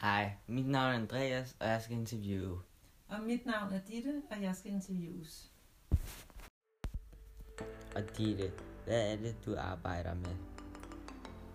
Hej, 0.00 0.32
mit 0.46 0.66
navn 0.66 0.92
er 0.92 0.98
Andreas, 0.98 1.56
og 1.60 1.68
jeg 1.68 1.82
skal 1.82 1.96
interviewe. 1.96 2.60
Og 3.08 3.20
mit 3.20 3.46
navn 3.46 3.72
er 3.72 3.80
Ditte, 3.80 4.22
og 4.30 4.42
jeg 4.42 4.56
skal 4.56 4.70
interviews. 4.70 5.50
Og 7.96 8.02
Ditte, 8.18 8.52
hvad 8.84 9.12
er 9.12 9.16
det, 9.16 9.36
du 9.46 9.56
arbejder 9.58 10.14
med? 10.14 10.36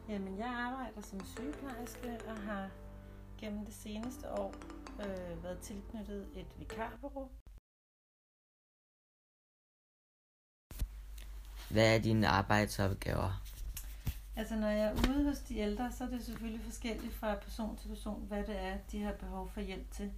Jamen, 0.09 0.37
jeg 0.37 0.47
arbejder 0.47 1.01
som 1.01 1.25
sygeplejerske 1.25 2.19
og 2.27 2.37
har 2.37 2.69
gennem 3.37 3.65
det 3.65 3.73
seneste 3.73 4.31
år 4.31 4.55
øh, 4.99 5.43
været 5.43 5.59
tilknyttet 5.59 6.27
et 6.35 6.59
vikarbureau. 6.59 7.29
Hvad 11.71 11.95
er 11.95 11.99
dine 11.99 12.27
arbejdsopgaver? 12.27 13.50
Altså, 14.35 14.55
når 14.55 14.67
jeg 14.67 14.87
er 14.87 15.09
ude 15.09 15.23
hos 15.23 15.39
de 15.39 15.57
ældre, 15.57 15.91
så 15.91 16.03
er 16.03 16.09
det 16.09 16.23
selvfølgelig 16.25 16.61
forskelligt 16.61 17.13
fra 17.13 17.35
person 17.35 17.77
til 17.77 17.87
person, 17.87 18.25
hvad 18.27 18.43
det 18.43 18.59
er, 18.59 18.77
de 18.91 19.01
har 19.01 19.13
behov 19.13 19.49
for 19.49 19.61
hjælp 19.61 19.91
til. 19.91 20.11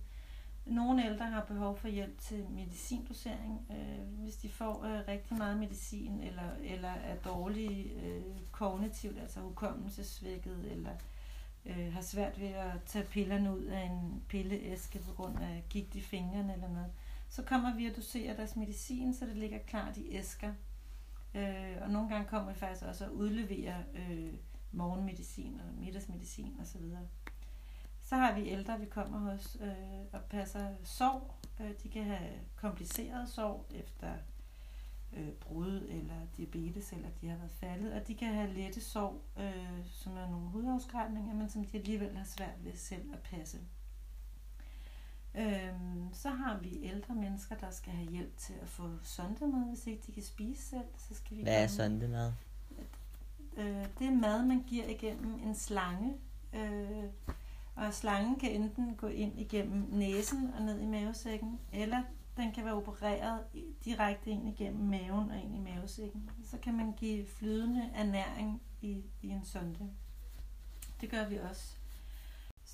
Nogle 0.65 1.05
ældre 1.05 1.25
har 1.25 1.45
behov 1.45 1.77
for 1.77 1.87
hjælp 1.87 2.19
til 2.19 2.45
medicindosering, 2.49 3.67
øh, 3.71 4.23
hvis 4.23 4.35
de 4.35 4.49
får 4.49 4.83
øh, 4.83 5.07
rigtig 5.07 5.37
meget 5.37 5.57
medicin, 5.57 6.19
eller, 6.19 6.55
eller 6.63 6.89
er 6.89 7.15
dårlige 7.15 7.93
øh, 8.01 8.21
kognitivt, 8.51 9.19
altså 9.19 9.39
hukommelsesvækket, 9.39 10.71
eller 10.71 10.91
øh, 11.65 11.93
har 11.93 12.01
svært 12.01 12.39
ved 12.39 12.47
at 12.47 12.83
tage 12.85 13.05
pillerne 13.05 13.57
ud 13.57 13.63
af 13.63 13.81
en 13.81 14.23
pilleæske 14.27 14.99
på 14.99 15.13
grund 15.13 15.37
af 15.37 15.63
gigt 15.69 15.95
i 15.95 16.01
fingrene 16.01 16.53
eller 16.53 16.69
noget. 16.69 16.91
Så 17.29 17.43
kommer 17.43 17.75
vi 17.75 17.85
og 17.85 17.95
doserer 17.95 18.35
deres 18.35 18.55
medicin, 18.55 19.13
så 19.13 19.25
det 19.25 19.37
ligger 19.37 19.59
klart 19.59 19.97
i 19.97 20.15
æsker. 20.15 20.53
Øh, 21.35 21.77
og 21.81 21.89
nogle 21.89 22.09
gange 22.09 22.27
kommer 22.27 22.53
vi 22.53 22.59
faktisk 22.59 22.85
også 22.85 23.05
og 23.05 23.15
udleverer 23.15 23.83
øh, 23.95 24.33
morgenmedicin 24.71 25.59
og 25.59 25.73
middagsmedicin 25.79 26.57
osv. 26.61 26.81
Så 26.89 26.97
så 28.01 28.15
har 28.15 28.33
vi 28.39 28.49
ældre, 28.49 28.79
vi 28.79 28.85
kommer 28.85 29.31
hos 29.31 29.57
øh, 29.61 30.03
og 30.11 30.21
passer 30.29 30.75
sorg. 30.83 31.35
Øh, 31.59 31.71
de 31.83 31.89
kan 31.89 32.03
have 32.03 32.29
kompliceret 32.55 33.29
sorg 33.29 33.65
efter 33.75 34.13
øh, 35.13 35.31
brud 35.31 35.87
eller 35.89 36.15
diabetes, 36.37 36.91
eller 36.91 37.09
de 37.21 37.27
har 37.27 37.37
været 37.37 37.51
faldet. 37.51 37.93
Og 37.93 38.07
de 38.07 38.15
kan 38.15 38.33
have 38.33 38.53
lette 38.53 38.81
sorg, 38.81 39.21
øh, 39.37 39.85
som 39.85 40.17
er 40.17 40.29
nogle 40.29 40.49
hudafskrætninger, 40.49 41.33
men 41.33 41.49
som 41.49 41.65
de 41.65 41.77
alligevel 41.77 42.17
har 42.17 42.25
svært 42.25 42.63
ved 42.63 42.75
selv 42.75 43.13
at 43.13 43.19
passe. 43.19 43.57
Øhm, 45.35 46.13
så 46.13 46.29
har 46.29 46.57
vi 46.57 46.79
ældre 46.83 47.15
mennesker, 47.15 47.55
der 47.55 47.71
skal 47.71 47.93
have 47.93 48.09
hjælp 48.09 48.37
til 48.37 48.53
at 48.61 48.67
få 48.67 48.89
sondemad, 49.03 49.69
hvis 49.69 49.87
ikke 49.87 50.03
de 50.07 50.11
kan 50.11 50.23
spise 50.23 50.61
selv. 50.61 50.85
Så 50.97 51.15
skal 51.15 51.37
vi 51.37 51.41
Hvad 51.41 51.63
er 51.63 51.67
sondemad? 51.67 52.31
Øh, 53.57 53.85
det 53.99 54.07
er 54.07 54.11
mad, 54.11 54.45
man 54.45 54.63
giver 54.67 54.87
igennem 54.87 55.33
en 55.33 55.55
slange. 55.55 56.13
Øh, 56.53 57.03
og 57.75 57.93
slangen 57.93 58.35
kan 58.35 58.51
enten 58.51 58.95
gå 58.95 59.07
ind 59.07 59.39
igennem 59.39 59.87
næsen 59.89 60.53
og 60.53 60.61
ned 60.61 60.79
i 60.79 60.85
mavesækken, 60.85 61.59
eller 61.71 62.03
den 62.37 62.51
kan 62.51 62.65
være 62.65 62.73
opereret 62.73 63.39
direkte 63.85 64.29
ind 64.29 64.47
igennem 64.47 64.89
maven 64.89 65.31
og 65.31 65.37
ind 65.37 65.55
i 65.55 65.59
mavesækken. 65.59 66.29
Så 66.43 66.57
kan 66.57 66.73
man 66.73 66.93
give 66.93 67.27
flydende 67.27 67.89
ernæring 67.95 68.61
i, 68.81 69.03
i 69.21 69.29
en 69.29 69.45
sonde. 69.45 69.89
Det 71.01 71.09
gør 71.09 71.29
vi 71.29 71.37
også. 71.37 71.77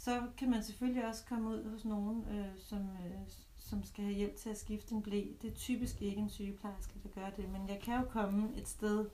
Så 0.10 0.22
kan 0.38 0.50
man 0.50 0.64
selvfølgelig 0.64 1.08
også 1.08 1.24
komme 1.30 1.50
ud 1.50 1.72
hos 1.72 1.86
nogen, 1.86 2.26
øh, 2.32 2.46
som, 2.58 2.80
øh, 2.80 3.20
som 3.58 3.84
skal 3.84 4.04
have 4.04 4.16
hjælp 4.16 4.36
til 4.36 4.50
at 4.50 4.58
skifte 4.58 4.96
en 4.96 5.02
blæ. 5.02 5.24
Det 5.42 5.52
er 5.52 5.56
typisk 5.56 6.02
ikke 6.02 6.22
en 6.22 6.30
sygeplejerske, 6.30 6.94
der 7.04 7.22
gør 7.22 7.30
det, 7.30 7.50
men 7.50 7.70
jeg 7.70 7.80
kan 7.80 8.00
jo 8.00 8.06
komme 8.10 8.50
et 8.58 8.68
sted, 8.68 9.06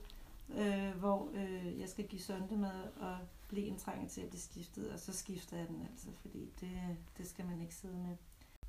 øh, 0.56 0.90
hvor 0.98 1.28
øh, 1.34 1.80
jeg 1.80 1.88
skal 1.88 2.06
give 2.06 2.22
sondemad, 2.22 2.82
og 3.00 3.16
blæen 3.48 3.76
trænger 3.76 4.08
til 4.08 4.20
at 4.20 4.28
blive 4.28 4.40
skiftet, 4.40 4.92
og 4.92 4.98
så 4.98 5.12
skifter 5.12 5.56
jeg 5.56 5.68
den 5.68 5.86
altså, 5.90 6.06
fordi 6.20 6.50
det, 6.60 6.70
det 7.18 7.28
skal 7.28 7.44
man 7.44 7.60
ikke 7.60 7.74
sidde 7.74 7.96
med. 7.96 8.16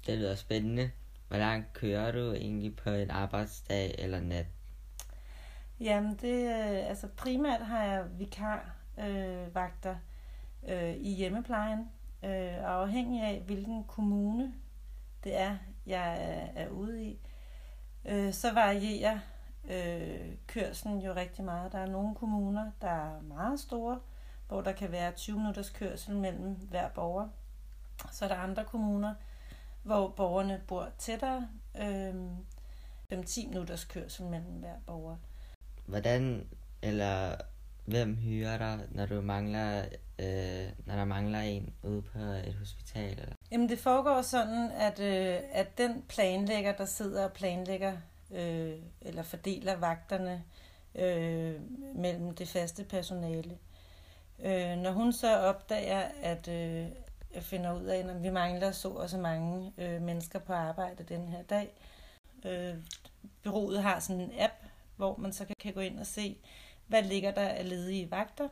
Det 0.08 0.18
lyder 0.18 0.36
spændende. 0.36 0.92
Hvor 1.28 1.38
langt 1.38 1.74
kører 1.74 2.12
du 2.12 2.34
egentlig 2.34 2.76
på 2.76 2.90
en 2.90 3.12
arbejdsdag 3.12 3.96
eller 4.00 4.20
nat? 4.20 4.46
Jamen, 5.80 6.16
det, 6.22 6.44
øh, 6.44 6.90
altså 6.90 7.08
primært 7.08 7.62
har 7.62 7.84
jeg 7.84 8.20
vikarvagter 8.20 9.42
øh, 9.48 9.56
vagter, 9.56 9.96
øh, 10.68 10.96
i 10.96 11.14
hjemmeplejen, 11.14 11.90
øh, 12.24 12.58
og 12.64 12.82
afhængig 12.82 13.24
af, 13.24 13.42
hvilken 13.46 13.84
kommune 13.84 14.54
det 15.24 15.38
er, 15.40 15.58
jeg 15.86 16.24
er, 16.24 16.64
er 16.64 16.70
ude 16.70 17.04
i, 17.04 17.20
øh, 18.06 18.34
så 18.34 18.54
varierer 18.54 19.20
øh, 19.70 20.36
kørslen 20.48 21.02
jo 21.02 21.14
rigtig 21.14 21.46
meget. 21.46 21.72
Der 21.72 21.78
er 21.78 21.86
nogle 21.86 22.16
kommuner, 22.16 22.72
der 22.82 22.88
er 22.88 23.22
meget 23.22 23.60
store, 23.60 24.00
hvor 24.48 24.62
der 24.62 24.72
kan 24.72 24.92
være 24.92 25.12
20 25.12 25.38
minutters 25.38 25.70
kørsel 25.70 26.16
mellem 26.16 26.54
hver 26.54 26.90
borger. 26.90 27.28
Så 28.12 28.26
er 28.26 28.30
der 28.30 28.36
andre 28.36 28.66
kommuner, 28.66 29.14
hvor 29.84 30.10
borgerne 30.10 30.62
bor 30.68 30.90
tættere, 30.98 31.48
øh, 31.78 32.16
5-10 33.14 33.48
minutters 33.48 33.86
kørsel 33.86 34.26
mellem 34.26 34.54
hver 34.54 34.76
borger. 34.86 35.16
Hvordan 35.86 36.48
eller 36.82 37.36
hvem 37.86 38.16
hyrer 38.16 38.58
dig, 38.58 38.88
når 38.92 39.06
du 39.06 39.22
mangler, 39.22 39.86
øh, 40.20 40.70
når 40.86 40.96
der 40.96 41.06
mangler 41.06 41.40
en 41.40 41.74
ude 41.84 42.02
på 42.02 42.20
et 42.20 42.56
hospital? 42.60 43.12
Eller? 43.12 43.36
Jamen 43.52 43.70
det 43.70 43.80
foregår 43.80 44.22
sådan, 44.22 44.72
at, 44.72 45.00
øh, 45.00 45.40
at 45.52 45.78
den 45.78 46.04
planlægger, 46.10 46.72
der 46.72 46.86
sidder 46.86 47.24
og 47.24 47.34
planlægger 47.34 47.98
øh, 48.32 48.74
eller 49.02 49.24
fordeler 49.24 49.76
vagterne 49.76 50.44
øh, 50.96 51.56
mellem 51.96 52.36
det 52.36 52.48
faste 52.48 52.84
personale. 52.84 53.58
Øh, 54.44 54.78
når 54.78 54.92
hun 54.92 55.14
så 55.14 55.38
opdager, 55.38 56.04
at 56.22 56.48
øh, 56.48 56.86
jeg 57.34 57.44
finder 57.44 57.74
ud 57.74 57.84
af, 57.84 57.98
at 57.98 58.24
vi 58.24 58.30
mangler 58.30 58.72
så 58.72 58.90
og 58.90 59.10
så 59.10 59.18
mange 59.18 59.74
øh, 59.78 60.02
mennesker 60.02 60.40
på 60.40 60.54
arbejde 60.54 61.04
den 61.04 61.28
her 61.28 61.42
dag. 61.44 61.74
Øh, 62.46 62.76
byrådet 63.44 63.84
har 63.84 64.00
sådan 64.00 64.22
en 64.22 64.32
app, 64.40 64.54
hvor 64.96 65.18
man 65.18 65.34
så 65.34 65.46
kan, 65.46 65.56
kan 65.60 65.74
gå 65.74 65.80
ind 65.80 66.00
og 66.00 66.06
se, 66.06 66.38
hvad 66.88 67.04
ligger 67.04 67.32
der 67.32 67.48
af 67.48 67.70
ledige 67.70 68.12
vagter. 68.12 68.48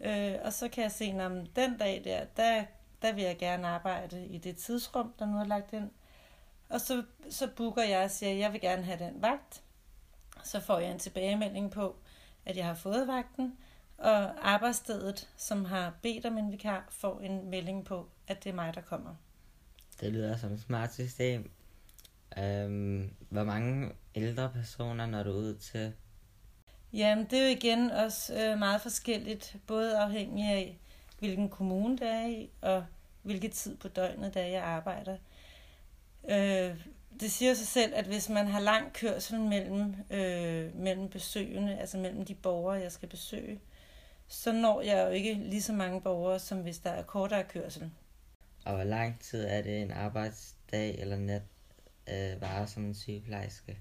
Øh, 0.00 0.34
og 0.44 0.52
så 0.52 0.68
kan 0.68 0.82
jeg 0.82 0.92
se, 0.92 1.04
at 1.04 1.30
den 1.56 1.78
dag 1.78 2.02
der, 2.04 2.24
der 2.36 2.64
der 3.02 3.12
vil 3.12 3.24
jeg 3.24 3.38
gerne 3.38 3.68
arbejde 3.68 4.26
i 4.26 4.38
det 4.38 4.56
tidsrum, 4.56 5.14
der 5.18 5.26
nu 5.26 5.38
er 5.38 5.44
lagt 5.44 5.72
ind. 5.72 5.90
Og 6.68 6.80
så, 6.80 7.04
så 7.30 7.48
booker 7.56 7.82
jeg 7.82 8.04
og 8.04 8.10
siger, 8.10 8.32
at 8.32 8.38
jeg 8.38 8.52
vil 8.52 8.60
gerne 8.60 8.82
have 8.82 8.98
den 8.98 9.22
vagt. 9.22 9.62
Så 10.44 10.60
får 10.60 10.78
jeg 10.78 10.90
en 10.90 10.98
tilbagemelding 10.98 11.70
på, 11.70 11.96
at 12.46 12.56
jeg 12.56 12.66
har 12.66 12.74
fået 12.74 13.08
vagten, 13.08 13.56
og 13.98 14.50
arbejdsstedet, 14.52 15.28
som 15.36 15.64
har 15.64 15.94
bedt 16.02 16.26
om 16.26 16.38
en 16.38 16.52
vikar, 16.52 16.86
får 16.90 17.20
en 17.20 17.50
melding 17.50 17.84
på, 17.84 18.08
at 18.26 18.44
det 18.44 18.50
er 18.50 18.54
mig, 18.54 18.74
der 18.74 18.80
kommer. 18.80 19.14
Det 20.00 20.12
lyder 20.12 20.36
som 20.36 20.52
et 20.52 20.60
smart 20.60 20.94
system. 20.94 21.50
Øhm, 22.38 23.14
hvor 23.28 23.44
mange 23.44 23.92
ældre 24.14 24.50
personer 24.50 25.06
når 25.06 25.22
du 25.22 25.30
ud 25.30 25.54
til? 25.54 25.92
Jamen, 26.92 27.24
det 27.24 27.38
er 27.38 27.42
jo 27.42 27.56
igen 27.56 27.90
også 27.90 28.34
øh, 28.34 28.58
meget 28.58 28.80
forskelligt, 28.80 29.56
både 29.66 29.98
afhængig 29.98 30.48
af, 30.48 30.78
hvilken 31.18 31.48
kommune 31.48 31.98
det 31.98 32.08
er 32.08 32.26
i, 32.26 32.50
og 32.60 32.84
hvilken 33.22 33.50
tid 33.50 33.76
på 33.76 33.88
døgnet 33.88 34.34
det 34.34 34.42
er, 34.42 34.46
jeg 34.46 34.62
arbejder. 34.62 35.16
Øh, 36.30 36.86
det 37.20 37.30
siger 37.30 37.54
sig 37.54 37.66
selv, 37.66 37.92
at 37.94 38.06
hvis 38.06 38.28
man 38.28 38.46
har 38.46 38.60
lang 38.60 38.92
kørsel 38.92 39.40
mellem, 39.40 39.94
øh, 40.10 40.76
mellem 40.76 41.08
besøgende, 41.08 41.78
altså 41.78 41.98
mellem 41.98 42.24
de 42.24 42.34
borgere, 42.34 42.80
jeg 42.80 42.92
skal 42.92 43.08
besøge, 43.08 43.60
så 44.28 44.52
når 44.52 44.80
jeg 44.80 45.06
jo 45.06 45.10
ikke 45.10 45.34
lige 45.34 45.62
så 45.62 45.72
mange 45.72 46.00
borgere, 46.00 46.38
som 46.38 46.58
hvis 46.58 46.78
der 46.78 46.90
er 46.90 47.02
kortere 47.02 47.44
kørsel. 47.44 47.90
Og 48.64 48.74
hvor 48.74 48.84
lang 48.84 49.20
tid 49.20 49.44
er 49.44 49.62
det 49.62 49.82
en 49.82 49.90
arbejdsdag 49.90 50.98
eller 50.98 51.16
nat 51.16 51.42
øh, 52.08 52.40
varer 52.40 52.66
som 52.66 52.84
en 52.84 52.94
sygeplejerske? 52.94 53.78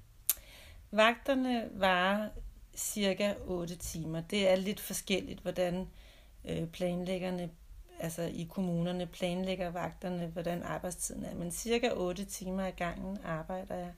Vagterne 0.91 1.69
varer 1.73 2.29
cirka 2.79 3.33
8 3.45 3.75
timer. 3.75 4.21
Det 4.21 4.49
er 4.49 4.55
lidt 4.55 4.79
forskelligt, 4.79 5.39
hvordan 5.39 5.87
øh, 6.45 6.67
planlæggerne, 6.67 7.49
altså 7.99 8.21
i 8.21 8.47
kommunerne 8.49 9.05
planlægger 9.05 9.69
vagterne, 9.69 10.27
hvordan 10.27 10.63
arbejdstiden 10.63 11.25
er. 11.25 11.35
Men 11.35 11.51
cirka 11.51 11.89
8 11.93 12.25
timer 12.25 12.65
ad 12.65 12.71
gangen 12.71 13.17
arbejder 13.23 13.75
jeg. 13.75 13.91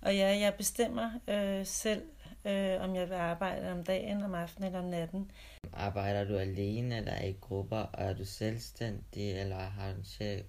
Og 0.00 0.16
ja, 0.16 0.38
jeg 0.38 0.54
bestemmer 0.54 1.10
øh, 1.28 1.66
selv, 1.66 2.02
øh, 2.44 2.80
om 2.80 2.94
jeg 2.94 3.08
vil 3.08 3.14
arbejde 3.14 3.72
om 3.72 3.84
dagen, 3.84 4.22
om 4.22 4.34
aftenen 4.34 4.66
eller 4.66 4.78
om 4.78 4.84
natten. 4.84 5.30
Arbejder 5.72 6.24
du 6.24 6.36
alene 6.36 6.96
eller 6.96 7.22
i 7.22 7.36
grupper, 7.40 7.78
og 7.78 8.04
er 8.04 8.12
du 8.12 8.24
selvstændig 8.24 9.32
eller 9.32 9.56
har 9.56 9.92
du 9.92 9.98
en 9.98 10.04
chef? 10.04 10.46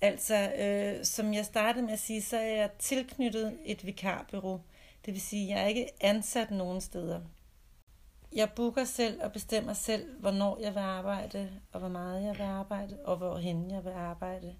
Altså, 0.00 0.52
øh, 0.52 1.04
som 1.04 1.34
jeg 1.34 1.44
startede 1.44 1.84
med 1.84 1.92
at 1.92 1.98
sige, 1.98 2.22
så 2.22 2.36
er 2.36 2.56
jeg 2.56 2.70
tilknyttet 2.78 3.58
et 3.64 3.86
vikarbyrå. 3.86 4.60
Det 5.04 5.14
vil 5.14 5.20
sige, 5.20 5.44
at 5.44 5.56
jeg 5.56 5.64
er 5.64 5.68
ikke 5.68 5.88
ansat 6.00 6.50
nogen 6.50 6.80
steder. 6.80 7.20
Jeg 8.32 8.50
booker 8.56 8.84
selv 8.84 9.22
og 9.22 9.32
bestemmer 9.32 9.72
selv, 9.72 10.20
hvornår 10.20 10.58
jeg 10.60 10.74
vil 10.74 10.80
arbejde, 10.80 11.50
og 11.72 11.80
hvor 11.80 11.88
meget 11.88 12.24
jeg 12.24 12.38
vil 12.38 12.44
arbejde, 12.44 12.98
og 13.04 13.16
hvorhen 13.16 13.70
jeg 13.70 13.84
vil 13.84 13.90
arbejde. 13.90 14.56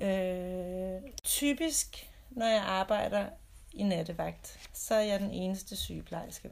Øh, 0.00 1.12
typisk, 1.22 2.12
når 2.30 2.46
jeg 2.46 2.62
arbejder 2.62 3.26
i 3.72 3.82
nattevagt, 3.82 4.70
så 4.72 4.94
er 4.94 5.00
jeg 5.00 5.20
den 5.20 5.30
eneste 5.30 5.76
sygeplejerske. 5.76 6.50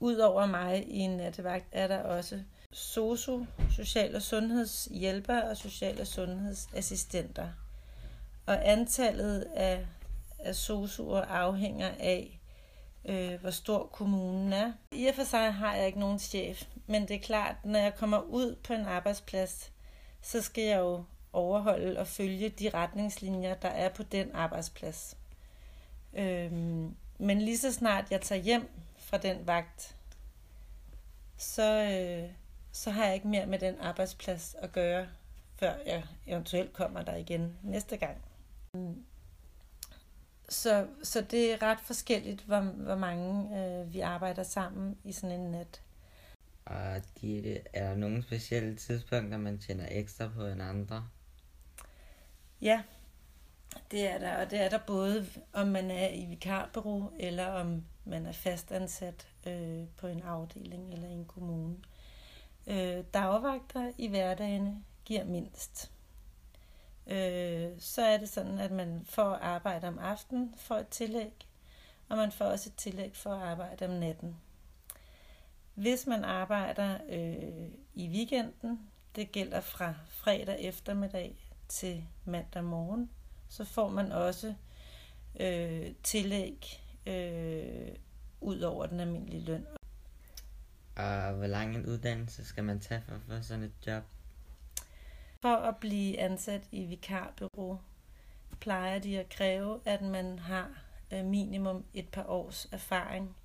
Udover 0.00 0.46
mig 0.46 0.88
i 0.88 0.98
en 0.98 1.10
nattevagt 1.10 1.66
er 1.72 1.86
der 1.86 2.02
også 2.02 2.42
SOSU, 2.72 3.44
social- 3.70 4.16
og 4.16 4.22
sundhedshjælper 4.22 5.40
og 5.40 5.56
social- 5.56 6.00
og 6.00 6.06
sundhedsassistenter. 6.06 7.48
Og 8.46 8.68
antallet 8.68 9.40
af, 9.40 9.86
af 10.42 10.52
SOSU'er 10.52 11.26
afhænger 11.28 11.88
af, 11.98 12.40
øh, 13.04 13.40
hvor 13.40 13.50
stor 13.50 13.86
kommunen 13.86 14.52
er. 14.52 14.72
I 14.92 15.06
og 15.06 15.14
for 15.14 15.24
sig 15.24 15.52
har 15.54 15.74
jeg 15.74 15.86
ikke 15.86 16.00
nogen 16.00 16.18
chef, 16.18 16.64
men 16.86 17.08
det 17.08 17.16
er 17.16 17.20
klart, 17.20 17.56
når 17.64 17.78
jeg 17.78 17.94
kommer 17.94 18.20
ud 18.20 18.56
på 18.64 18.72
en 18.72 18.86
arbejdsplads, 18.86 19.72
så 20.22 20.42
skal 20.42 20.64
jeg 20.64 20.78
jo 20.78 21.04
overholde 21.32 22.00
og 22.00 22.06
følge 22.06 22.48
de 22.48 22.70
retningslinjer, 22.74 23.54
der 23.54 23.68
er 23.68 23.88
på 23.88 24.02
den 24.02 24.30
arbejdsplads. 24.34 25.16
Øhm, 26.14 26.96
men 27.18 27.42
lige 27.42 27.58
så 27.58 27.72
snart 27.72 28.10
jeg 28.10 28.20
tager 28.20 28.42
hjem 28.42 28.70
fra 28.96 29.18
den 29.18 29.46
vagt, 29.46 29.96
så, 31.36 31.62
øh, 31.62 32.30
så 32.72 32.90
har 32.90 33.04
jeg 33.04 33.14
ikke 33.14 33.28
mere 33.28 33.46
med 33.46 33.58
den 33.58 33.74
arbejdsplads 33.80 34.56
at 34.58 34.72
gøre, 34.72 35.06
før 35.56 35.74
jeg 35.86 36.04
eventuelt 36.26 36.72
kommer 36.72 37.02
der 37.02 37.16
igen 37.16 37.58
næste 37.62 37.96
gang. 37.96 38.16
Så, 40.50 40.86
så 41.02 41.20
det 41.20 41.52
er 41.52 41.62
ret 41.62 41.80
forskelligt, 41.80 42.42
hvor, 42.42 42.60
hvor 42.60 42.96
mange 42.96 43.58
øh, 43.58 43.92
vi 43.92 44.00
arbejder 44.00 44.42
sammen 44.42 44.98
i 45.04 45.12
sådan 45.12 45.40
en 45.40 45.50
nat. 45.50 45.82
Og 46.64 47.02
de, 47.20 47.58
er 47.72 47.88
der 47.88 47.96
nogle 47.96 48.22
specielle 48.22 48.76
tidspunkter, 48.76 49.38
man 49.38 49.58
tjener 49.58 49.86
ekstra 49.90 50.28
på 50.28 50.46
end 50.46 50.62
andre? 50.62 51.08
Ja, 52.60 52.82
det 53.90 54.08
er 54.08 54.18
der, 54.18 54.36
og 54.36 54.50
det 54.50 54.60
er 54.60 54.68
der 54.68 54.78
både, 54.86 55.26
om 55.52 55.68
man 55.68 55.90
er 55.90 56.08
i 56.08 56.24
vikarbureau, 56.24 57.10
eller 57.18 57.46
om 57.46 57.84
man 58.04 58.26
er 58.26 58.32
fastansat 58.32 59.28
øh, 59.46 59.84
på 59.96 60.06
en 60.06 60.22
afdeling 60.22 60.92
eller 60.92 61.08
en 61.08 61.24
kommune. 61.24 61.76
Øh, 62.66 63.04
dagvagter 63.14 63.92
i 63.98 64.08
hverdagen 64.08 64.84
giver 65.04 65.24
mindst. 65.24 65.90
Øh, 67.10 67.70
så 67.78 68.02
er 68.02 68.16
det 68.16 68.28
sådan, 68.28 68.58
at 68.58 68.70
man 68.70 69.02
får 69.04 69.34
arbejde 69.34 69.88
om 69.88 69.98
aftenen 69.98 70.54
for 70.56 70.74
et 70.74 70.88
tillæg, 70.88 71.46
og 72.08 72.16
man 72.16 72.32
får 72.32 72.44
også 72.44 72.70
et 72.70 72.76
tillæg 72.76 73.16
for 73.16 73.30
at 73.30 73.42
arbejde 73.42 73.84
om 73.84 73.90
natten. 73.90 74.36
Hvis 75.74 76.06
man 76.06 76.24
arbejder 76.24 76.98
øh, 77.08 77.68
i 77.94 78.08
weekenden, 78.08 78.80
det 79.16 79.32
gælder 79.32 79.60
fra 79.60 79.94
fredag 80.08 80.60
eftermiddag 80.60 81.36
til 81.68 82.04
mandag 82.24 82.64
morgen, 82.64 83.10
så 83.48 83.64
får 83.64 83.88
man 83.88 84.12
også 84.12 84.54
øh, 85.40 85.92
tillæg 86.02 86.82
øh, 87.06 87.88
ud 88.40 88.60
over 88.60 88.86
den 88.86 89.00
almindelige 89.00 89.44
løn. 89.44 89.66
Og 90.96 91.32
hvor 91.32 91.46
lang 91.46 91.76
en 91.76 91.86
uddannelse 91.86 92.44
skal 92.44 92.64
man 92.64 92.80
tage 92.80 93.02
for 93.08 93.14
at 93.14 93.20
få 93.28 93.42
sådan 93.42 93.64
et 93.64 93.86
job? 93.86 94.04
For 95.42 95.56
at 95.56 95.76
blive 95.76 96.18
ansat 96.18 96.68
i 96.72 96.84
vikarbureau, 96.84 97.78
plejer 98.60 98.98
de 98.98 99.18
at 99.20 99.28
kræve, 99.28 99.80
at 99.84 100.02
man 100.02 100.38
har 100.38 100.70
øh, 101.12 101.24
minimum 101.24 101.84
et 101.94 102.08
par 102.08 102.24
års 102.28 102.68
erfaring, 102.72 103.36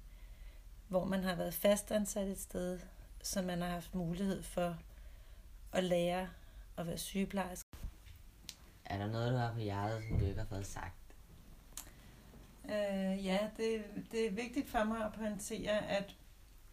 hvor 0.87 1.05
man 1.05 1.23
har 1.23 1.35
været 1.35 1.53
fastansat 1.53 2.27
et 2.27 2.39
sted, 2.39 2.79
så 3.23 3.41
man 3.41 3.61
har 3.61 3.69
haft 3.69 3.95
mulighed 3.95 4.43
for 4.43 4.77
at 5.71 5.83
lære 5.83 6.29
at 6.77 6.87
være 6.87 6.97
sygeplejerske. 6.97 7.69
Er 8.85 8.97
der 8.97 9.07
noget, 9.07 9.31
du 9.31 9.37
har 9.37 9.53
på 9.53 9.59
hjertet, 9.59 10.03
som 10.09 10.19
du 10.19 10.25
ikke 10.25 10.39
har 10.39 10.47
fået 10.47 10.67
sagt? 10.67 11.15
Øh, 12.65 13.25
ja, 13.25 13.39
det, 13.57 13.83
det 14.11 14.27
er 14.27 14.31
vigtigt 14.31 14.69
for 14.69 14.83
mig 14.83 15.05
at 15.05 15.13
pointere, 15.13 15.87
at 15.87 16.15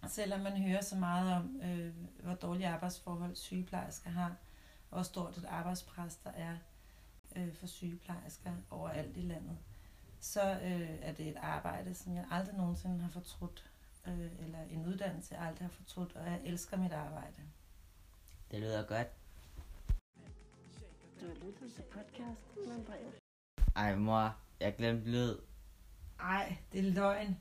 selvom 0.09 0.41
man 0.41 0.57
hører 0.57 0.83
så 0.83 0.97
meget 0.97 1.37
om, 1.37 1.61
øh, 1.63 1.95
hvor 2.23 2.35
dårlige 2.35 2.69
arbejdsforhold 2.69 3.37
sygeplejersker 3.37 4.11
har, 4.11 4.27
og 4.29 4.37
hvor 4.93 5.03
stort 5.03 5.37
et 5.37 5.45
arbejdspres 5.45 6.17
der 6.17 6.31
er 6.31 6.57
øh, 7.37 7.55
for 7.55 7.67
sygeplejersker 7.67 8.53
overalt 8.71 9.17
i 9.17 9.21
landet, 9.21 9.59
så 10.21 10.59
øh, 10.63 10.89
er 11.03 11.13
det 11.13 11.29
et 11.29 11.37
arbejde, 11.37 11.95
som 11.95 12.15
jeg 12.15 12.25
aldrig 12.31 12.57
nogensinde 12.57 12.99
har 12.99 13.11
fortrudt, 13.11 13.71
øh, 14.07 14.45
eller 14.45 14.59
en 14.71 14.87
uddannelse, 14.87 15.35
jeg 15.35 15.47
aldrig 15.47 15.69
har 15.69 15.73
fortrudt, 15.73 16.17
og 16.17 16.27
jeg 16.27 16.41
elsker 16.45 16.77
mit 16.77 16.93
arbejde. 16.93 17.43
Det 18.51 18.61
lyder 18.61 18.83
godt. 18.87 19.09
Du 21.21 21.27
har 21.27 21.35
lyttet 21.35 21.73
til 21.75 21.83
podcast 21.83 22.57
med 22.67 22.75
Andreas. 22.75 23.15
Ej 23.77 23.97
mor, 23.97 24.37
jeg 24.61 24.77
glemte 24.77 25.11
lyd. 25.11 25.37
Ej, 26.21 26.57
det 26.73 26.79
er 26.89 26.91
løgn. 26.93 27.39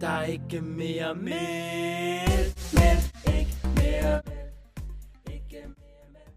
Der 0.00 0.08
er 0.08 0.22
ikke 0.24 0.60
mere 0.60 1.14
mælk, 1.14 2.56
mælk, 2.74 3.36
ikke 3.38 3.56
mere 3.64 4.22
mælk. 4.26 4.31